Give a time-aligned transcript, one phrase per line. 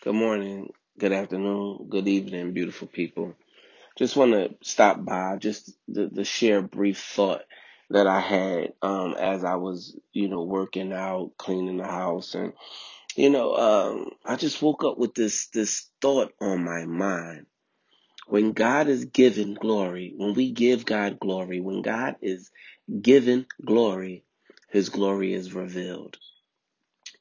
[0.00, 3.34] Good morning, good afternoon, good evening, beautiful people.
[3.98, 7.42] Just want to stop by just to, to share a brief thought
[7.90, 12.54] that I had um, as I was, you know, working out, cleaning the house, and
[13.16, 17.46] you know, um, I just woke up with this this thought on my mind.
[18.28, 22.50] When God is given glory, when we give God glory, when God is
[23.02, 24.24] given glory,
[24.70, 26.18] His glory is revealed.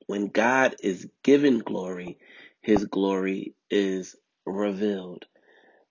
[0.09, 2.17] When God is given glory,
[2.61, 5.27] his glory is revealed.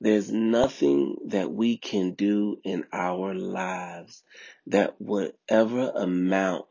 [0.01, 4.23] There's nothing that we can do in our lives
[4.69, 6.67] that would ever amount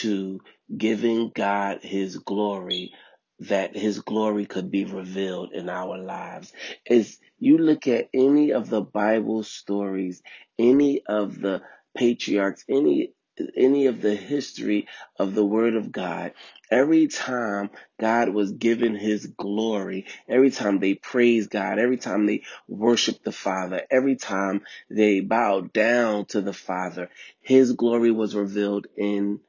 [0.00, 0.40] to
[0.76, 2.92] giving God his glory,
[3.40, 6.52] that his glory could be revealed in our lives.
[6.90, 10.22] As you look at any of the Bible stories,
[10.58, 11.62] any of the
[11.96, 13.12] patriarchs, any
[13.56, 16.32] any of the history of the word of God,
[16.70, 22.36] every time God was given his glory, every time they praised God, every time they
[22.68, 23.82] worship the Father.
[23.90, 29.40] Every time they bowed down to the Father, His glory was revealed in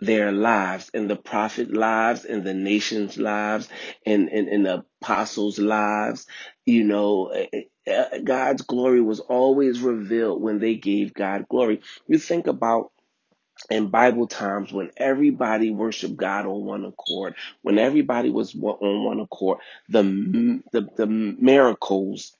[0.00, 3.68] their lives, in the prophet lives, in the nation's lives,
[4.04, 6.26] in, in, in the apostles' lives.
[6.66, 11.82] You know, eh, eh, eh, God's glory was always revealed when they gave God glory.
[12.08, 12.92] You think about
[13.70, 19.20] in Bible times when everybody worshiped God on one accord, when everybody was on one
[19.20, 19.58] accord,
[19.90, 20.02] the
[20.72, 22.32] the, the miracles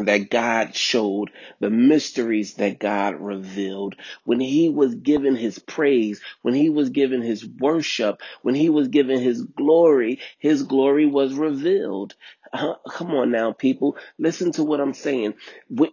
[0.00, 6.54] that God showed, the mysteries that God revealed, when he was given his praise, when
[6.54, 12.14] he was given his worship, when he was given his glory, his glory was revealed.
[12.52, 13.96] Uh, come on now, people.
[14.18, 15.34] Listen to what I'm saying.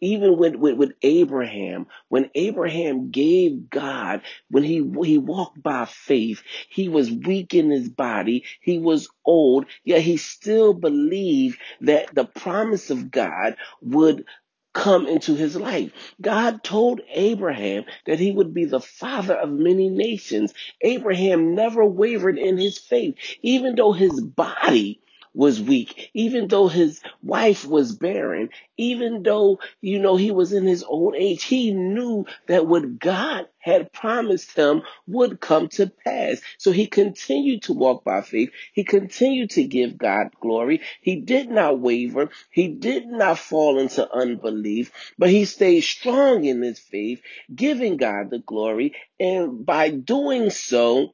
[0.01, 6.43] Even with, with, with Abraham, when Abraham gave God, when he, he walked by faith,
[6.69, 12.25] he was weak in his body, he was old, yet he still believed that the
[12.25, 14.25] promise of God would
[14.73, 15.91] come into his life.
[16.21, 20.53] God told Abraham that he would be the father of many nations.
[20.81, 24.95] Abraham never wavered in his faith, even though his body
[25.35, 30.65] was weak, even though his wife was barren, even though, you know, he was in
[30.65, 36.41] his old age, he knew that what God had promised him would come to pass.
[36.57, 38.51] So he continued to walk by faith.
[38.73, 40.81] He continued to give God glory.
[41.01, 42.29] He did not waver.
[42.49, 47.21] He did not fall into unbelief, but he stayed strong in his faith,
[47.53, 48.93] giving God the glory.
[49.19, 51.13] And by doing so,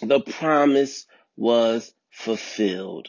[0.00, 3.08] the promise was fulfilled.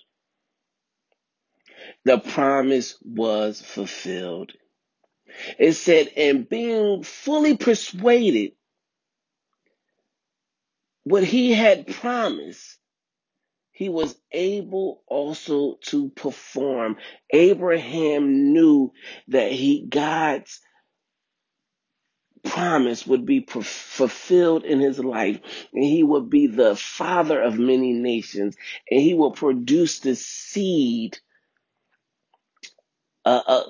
[2.05, 4.53] The promise was fulfilled.
[5.59, 8.53] It said, and being fully persuaded
[11.03, 12.77] what he had promised,
[13.71, 16.97] he was able also to perform.
[17.31, 18.93] Abraham knew
[19.29, 20.61] that he, God's
[22.43, 25.39] promise would be fulfilled in his life
[25.73, 28.55] and he would be the father of many nations
[28.91, 31.17] and he will produce the seed
[33.25, 33.63] uh, uh,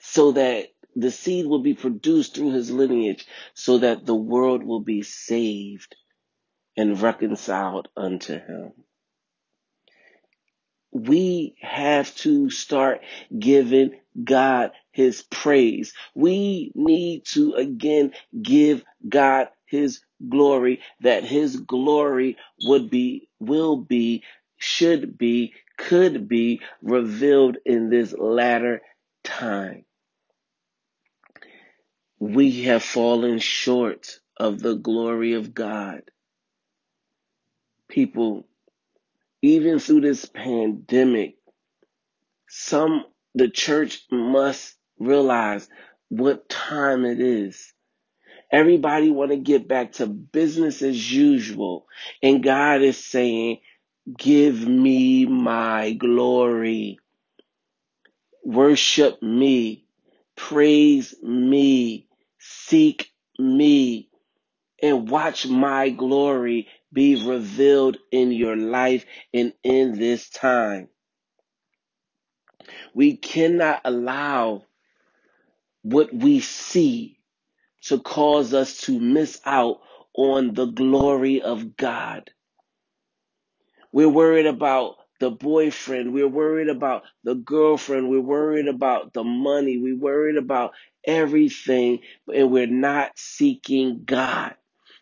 [0.00, 4.80] so that the seed will be produced through his lineage so that the world will
[4.80, 5.96] be saved
[6.76, 8.72] and reconciled unto him.
[10.92, 13.00] We have to start
[13.36, 15.92] giving God his praise.
[16.14, 24.22] We need to again give God his glory that his glory would be, will be,
[24.58, 28.82] should be, could be revealed in this latter
[29.24, 29.86] time.
[32.20, 36.02] We have fallen short of the glory of God.
[37.88, 38.46] People,
[39.42, 41.36] even through this pandemic,
[42.48, 43.04] some,
[43.34, 45.68] the church must realize
[46.10, 47.72] what time it is.
[48.52, 51.86] Everybody want to get back to business as usual.
[52.22, 53.60] And God is saying,
[54.18, 56.98] give me my glory.
[58.44, 59.86] Worship me.
[60.36, 62.08] Praise me.
[62.38, 64.10] Seek me
[64.82, 70.88] and watch my glory be revealed in your life and in this time.
[72.94, 74.64] We cannot allow
[75.82, 77.18] what we see
[77.84, 79.80] to cause us to miss out
[80.16, 82.30] on the glory of God.
[83.92, 86.12] We're worried about the boyfriend.
[86.12, 88.10] We're worried about the girlfriend.
[88.10, 89.78] We're worried about the money.
[89.78, 90.74] We're worried about
[91.06, 92.00] everything,
[92.34, 94.54] and we're not seeking God.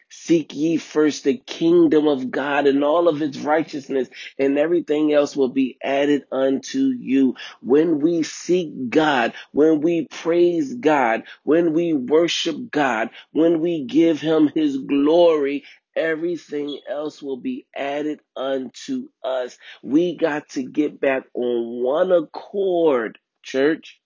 [0.08, 4.08] Seek ye first the kingdom of God and all of its righteousness,
[4.38, 7.34] and everything else will be added unto you.
[7.60, 14.20] When we seek God, when we praise God, when we worship God, when we give
[14.20, 15.64] Him His glory,
[15.96, 19.58] everything else will be added unto us.
[19.82, 24.00] We got to get back on one accord, church.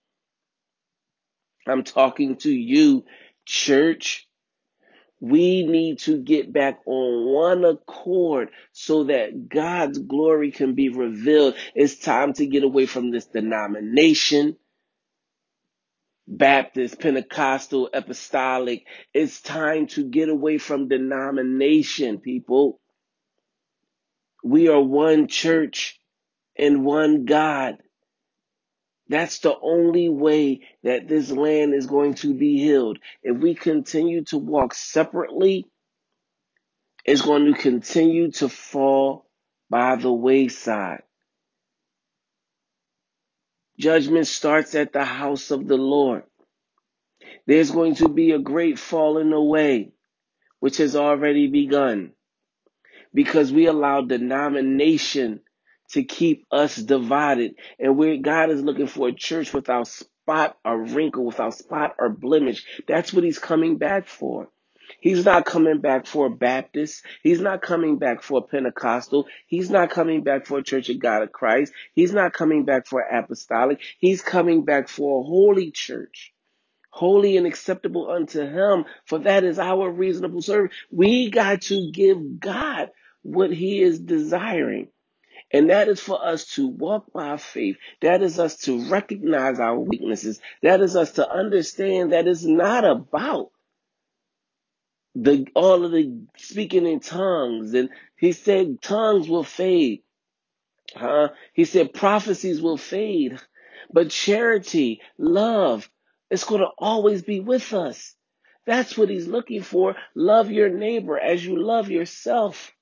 [1.67, 3.05] I'm talking to you,
[3.45, 4.29] church.
[5.21, 11.55] We need to get back on one accord so that God's glory can be revealed.
[11.75, 14.57] It's time to get away from this denomination,
[16.29, 18.87] Baptist, Pentecostal, Apostolic.
[19.15, 22.81] It's time to get away from denomination, people.
[24.45, 26.01] We are one church
[26.59, 27.79] and one God.
[29.09, 32.99] That's the only way that this land is going to be healed.
[33.23, 35.67] If we continue to walk separately,
[37.05, 39.27] it's going to continue to fall
[39.71, 41.03] by the wayside.
[43.79, 46.25] Judgment starts at the house of the Lord.
[47.47, 49.93] There's going to be a great falling away,
[50.61, 52.13] which has already begun
[53.15, 55.41] because we allow denomination
[55.91, 57.55] to keep us divided.
[57.79, 62.09] And where God is looking for a church without spot or wrinkle, without spot or
[62.11, 62.65] blemish.
[62.89, 64.49] That's what he's coming back for.
[65.01, 67.05] He's not coming back for a Baptist.
[67.23, 69.27] He's not coming back for a Pentecostal.
[69.47, 71.73] He's not coming back for a Church of God of Christ.
[71.95, 73.81] He's not coming back for apostolic.
[73.99, 76.33] He's coming back for a holy church
[76.91, 80.75] holy and acceptable unto him, for that is our reasonable service.
[80.91, 82.91] We got to give God
[83.23, 84.89] what he is desiring.
[85.53, 87.77] And that is for us to walk by faith.
[88.01, 90.41] That is us to recognize our weaknesses.
[90.63, 93.51] That is us to understand that it's not about
[95.17, 97.75] the all of the speaking in tongues.
[97.75, 100.03] And he said tongues will fade.
[100.97, 101.31] Huh?
[101.55, 103.41] He said prophecies will fade,
[103.93, 105.91] but charity, love,
[106.31, 108.15] it's going to always be with us.
[108.67, 109.97] That's what he's looking for.
[110.15, 112.73] Love your neighbor as you love yourself.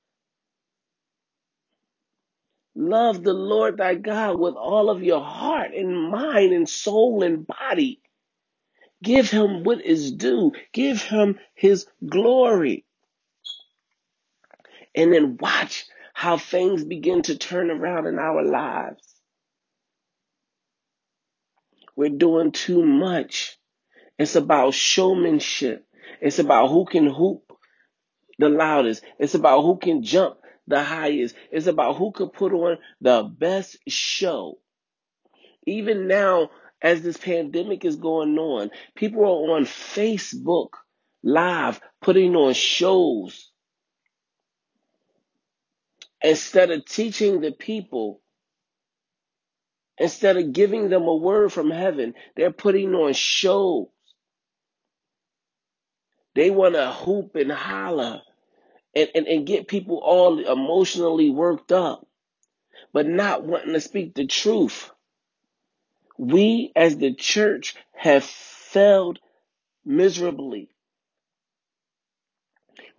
[2.76, 7.46] Love the Lord thy God with all of your heart and mind and soul and
[7.46, 8.00] body.
[9.04, 10.52] Give him what is due.
[10.72, 12.86] Give him his glory.
[14.94, 15.84] And then watch
[16.14, 19.02] how things begin to turn around in our lives.
[21.94, 23.58] We're doing too much.
[24.18, 25.86] It's about showmanship.
[26.20, 27.52] It's about who can hoop
[28.38, 29.04] the loudest.
[29.18, 31.34] It's about who can jump the highest.
[31.52, 34.58] It's about who can put on the best show.
[35.66, 36.50] Even now,
[36.84, 40.68] as this pandemic is going on, people are on Facebook
[41.24, 43.50] live putting on shows
[46.22, 48.20] instead of teaching the people.
[49.98, 53.86] Instead of giving them a word from heaven, they're putting on shows.
[56.34, 58.20] They want to hoop and holler
[58.96, 62.06] and, and, and get people all emotionally worked up,
[62.92, 64.90] but not wanting to speak the truth.
[66.18, 69.18] We as the church have failed
[69.84, 70.70] miserably.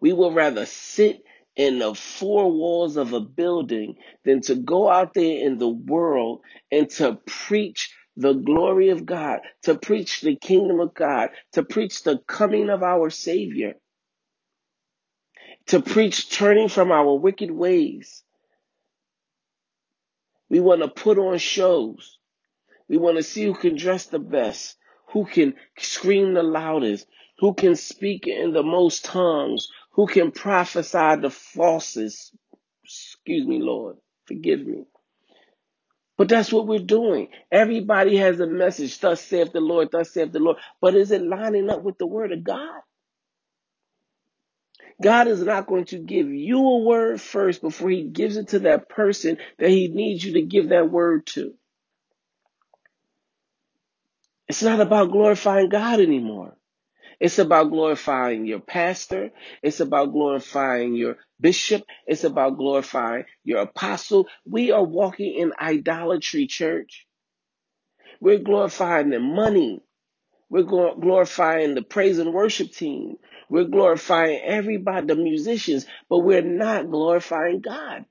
[0.02, 1.24] We will rather sit
[1.56, 6.42] in the four walls of a building than to go out there in the world
[6.72, 12.04] and to preach the glory of God, to preach the kingdom of God, to preach
[12.04, 13.76] the coming of our Savior,
[15.68, 18.24] to preach turning from our wicked ways.
[20.50, 22.20] We want to put on shows.
[22.90, 24.78] We want to see who can dress the best,
[25.14, 27.08] who can scream the loudest,
[27.40, 32.36] who can speak in the most tongues, who can prophesy the falsest.
[32.84, 33.98] Excuse me, Lord.
[34.26, 34.86] Forgive me.
[36.18, 37.30] But that's what we're doing.
[37.52, 39.00] Everybody has a message.
[39.00, 40.58] Thus saith the Lord, thus saith the Lord.
[40.82, 42.82] But is it lining up with the word of God?
[45.02, 48.60] God is not going to give you a word first before he gives it to
[48.60, 51.54] that person that he needs you to give that word to.
[54.48, 56.56] It's not about glorifying God anymore.
[57.20, 59.32] It's about glorifying your pastor.
[59.64, 61.84] It's about glorifying your bishop.
[62.08, 64.28] It's about glorifying your apostle.
[64.46, 67.08] We are walking in idolatry, church.
[68.22, 69.82] We're glorifying the money.
[70.50, 73.18] We're glorifying the praise and worship team.
[73.50, 78.06] We're glorifying everybody, the musicians, but we're not glorifying God.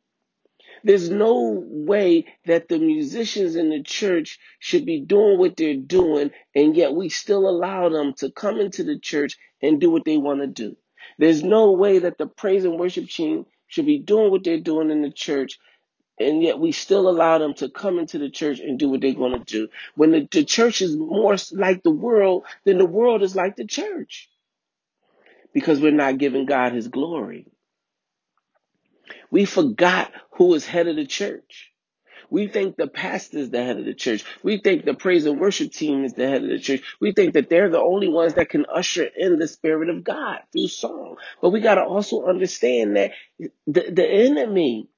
[0.84, 6.32] There's no way that the musicians in the church should be doing what they're doing,
[6.54, 10.18] and yet we still allow them to come into the church and do what they
[10.18, 10.76] want to do.
[11.18, 14.90] There's no way that the praise and worship team should be doing what they're doing
[14.90, 15.58] in the church,
[16.20, 19.14] and yet we still allow them to come into the church and do what they're
[19.14, 19.68] going to do.
[19.96, 23.66] When the, the church is more like the world, then the world is like the
[23.66, 24.30] church
[25.54, 27.46] because we're not giving God his glory.
[29.34, 31.72] We forgot who is head of the church.
[32.30, 34.24] We think the pastor is the head of the church.
[34.44, 36.82] We think the praise and worship team is the head of the church.
[37.00, 40.38] We think that they're the only ones that can usher in the spirit of God
[40.52, 41.16] through song.
[41.42, 43.10] But we got to also understand that
[43.66, 44.88] the, the enemy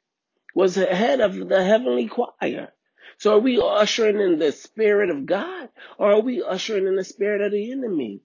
[0.55, 2.73] was head of the heavenly choir.
[3.19, 7.05] So are we ushering in the spirit of God or are we ushering in the
[7.05, 8.21] spirit of the enemy?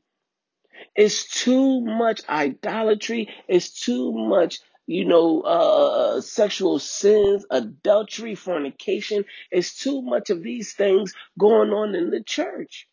[0.96, 3.30] It's too much idolatry.
[3.48, 4.60] It's too much,
[4.92, 9.26] you know, uh, sexual sins, adultery, fornication.
[9.50, 12.88] It's too much of these things going on in the church.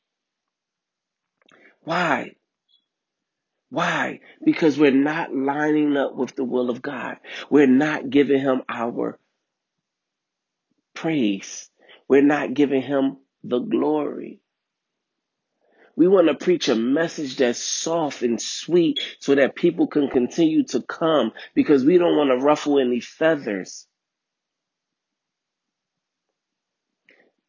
[1.83, 2.33] Why?
[3.71, 4.21] Why?
[4.45, 7.17] Because we're not lining up with the will of God.
[7.51, 9.19] We're not giving him our
[10.95, 11.69] praise.
[12.09, 14.41] We're not giving him the glory.
[15.99, 20.63] We want to preach a message that's soft and sweet so that people can continue
[20.67, 23.85] to come because we don't want to ruffle any feathers.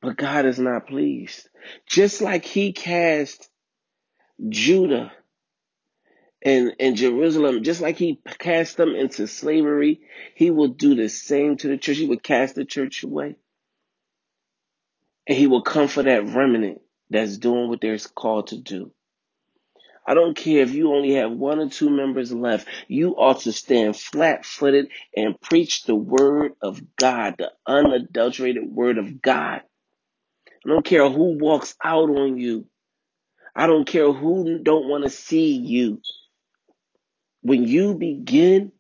[0.02, 1.48] But God is not pleased.
[1.86, 3.48] Just like he cast
[4.50, 5.12] Judah
[6.42, 10.02] and, and Jerusalem, just like he cast them into slavery,
[10.34, 11.98] he will do the same to the church.
[11.98, 13.36] He will cast the church away.
[15.28, 18.92] And he will come for that remnant that's doing what they're called to do.
[20.06, 22.68] I don't care if you only have one or two members left.
[22.88, 28.98] You ought to stand flat footed and preach the word of God, the unadulterated word
[28.98, 29.62] of God.
[30.66, 32.66] I don't care who walks out on you.
[33.56, 36.02] I don't care who don't want to see you.
[37.42, 38.72] When you begin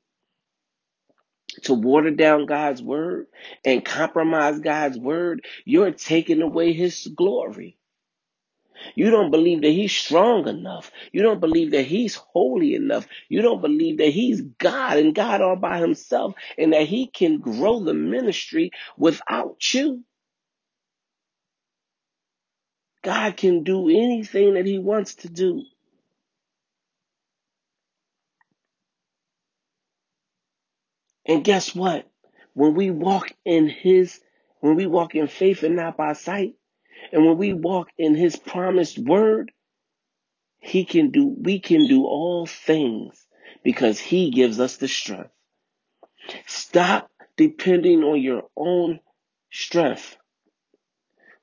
[1.63, 3.27] to water down God's word
[3.65, 7.78] and compromise God's word, you're taking away his glory.
[8.95, 10.91] You don't believe that he's strong enough.
[11.13, 13.07] You don't believe that he's holy enough.
[13.29, 17.39] You don't believe that he's God and God all by himself and that he can
[17.39, 20.03] grow the ministry without you.
[23.03, 25.63] God can do anything that he wants to do.
[31.27, 32.09] And guess what?
[32.55, 34.21] When we walk in his,
[34.61, 36.55] when we walk in faith and not by sight,
[37.11, 39.51] and when we walk in his promised word,
[40.59, 43.25] he can do, we can do all things
[43.63, 45.31] because he gives us the strength.
[46.45, 48.99] Stop depending on your own
[49.51, 50.17] strength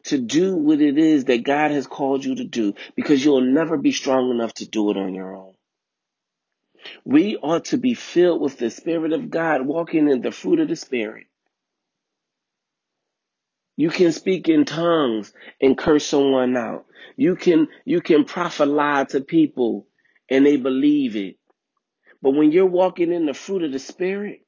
[0.04, 3.76] to do what it is that God has called you to do because you'll never
[3.76, 5.54] be strong enough to do it on your own.
[7.04, 10.68] We ought to be filled with the Spirit of God, walking in the fruit of
[10.68, 11.26] the Spirit.
[13.76, 16.86] You can speak in tongues and curse someone out.
[17.16, 19.88] You can you can prophesy to people
[20.30, 21.36] and they believe it.
[22.22, 24.40] But when you're walking in the fruit of the Spirit,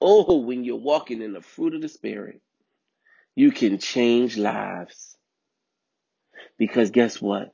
[0.00, 2.42] oh, when you're walking in the fruit of the Spirit,
[3.36, 5.16] you can change lives.
[6.58, 7.52] Because guess what?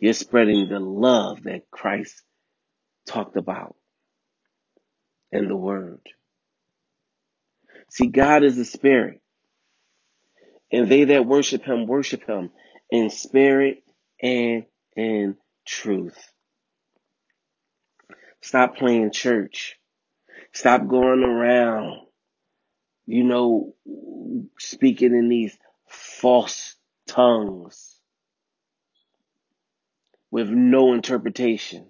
[0.00, 2.22] You're spreading the love that Christ
[3.08, 3.76] talked about
[5.32, 6.00] in the Word.
[7.90, 9.20] See, God is a spirit,
[10.72, 12.50] and they that worship Him worship Him
[12.90, 13.82] in spirit
[14.22, 14.64] and
[14.96, 16.18] in truth.
[18.42, 19.76] Stop playing church.
[20.52, 22.00] Stop going around,
[23.06, 23.74] you know,
[24.58, 25.56] speaking in these
[25.88, 27.96] false tongues
[30.30, 31.86] with no interpretation.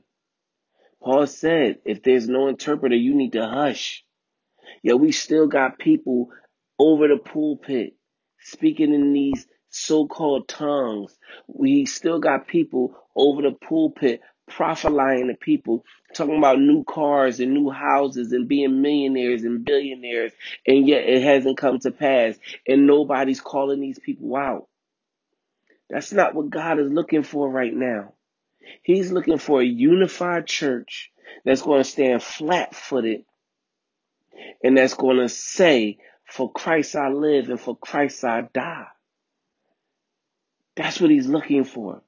[1.02, 4.04] Paul said, if there's no interpreter, you need to hush.
[4.82, 6.30] Yet we still got people
[6.78, 7.94] over the pulpit
[8.40, 11.16] speaking in these so-called tongues.
[11.46, 17.52] We still got people over the pulpit prophesying to people, talking about new cars and
[17.52, 20.32] new houses and being millionaires and billionaires,
[20.66, 24.68] and yet it hasn't come to pass, and nobody's calling these people out.
[25.90, 28.14] That's not what God is looking for right now.
[28.82, 31.10] He's looking for a unified church
[31.44, 33.24] that's going to stand flat footed
[34.62, 38.86] and that's going to say, For Christ I live and for Christ I die.
[40.76, 42.02] That's what he's looking for.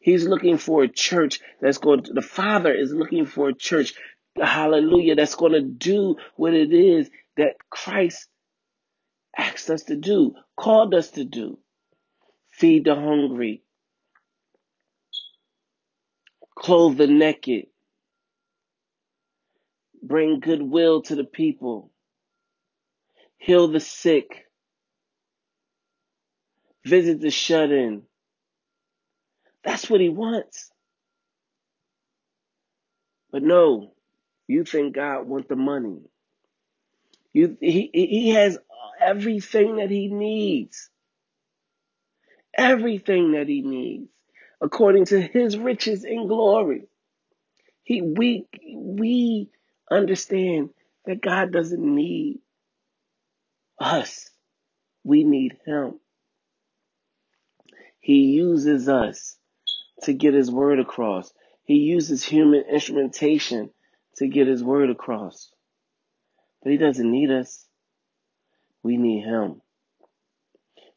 [0.00, 3.94] He's looking for a church that's going to, the Father is looking for a church,
[4.40, 8.26] hallelujah, that's going to do what it is that Christ
[9.36, 11.58] asked us to do, called us to do.
[12.50, 13.62] Feed the hungry,
[16.56, 17.66] clothe the naked,
[20.02, 21.92] bring goodwill to the people,
[23.38, 24.46] heal the sick,
[26.84, 28.02] visit the shut in.
[29.64, 30.70] That's what he wants.
[33.30, 33.92] But no,
[34.46, 36.00] you think God want the money.
[37.32, 38.58] You, he, he has
[39.00, 40.90] everything that he needs.
[42.56, 44.08] Everything that he needs
[44.60, 46.84] according to his riches in glory.
[47.84, 49.50] He, we, we
[49.90, 50.70] understand
[51.06, 52.40] that God doesn't need
[53.80, 54.30] us.
[55.04, 56.00] We need him.
[58.00, 59.36] He uses us
[60.02, 61.32] to get his word across.
[61.64, 63.70] He uses human instrumentation
[64.16, 65.50] to get his word across.
[66.62, 67.66] But he doesn't need us.
[68.82, 69.60] We need him.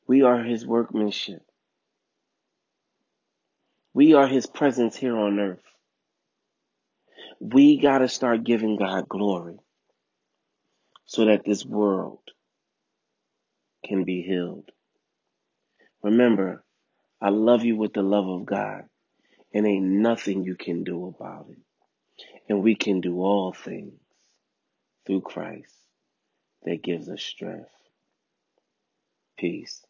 [0.08, 1.42] We are his workmanship.
[3.94, 5.64] We are his presence here on earth.
[7.40, 9.58] We got to start giving God glory
[11.06, 12.20] so that this world
[13.86, 14.72] can be healed.
[16.04, 16.64] Remember,
[17.22, 18.86] I love you with the love of God,
[19.54, 21.60] and ain't nothing you can do about it.
[22.50, 24.00] And we can do all things
[25.06, 25.74] through Christ
[26.64, 27.70] that gives us strength.
[29.38, 29.82] Peace.